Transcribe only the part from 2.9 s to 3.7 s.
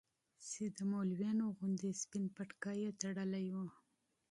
تړلى و.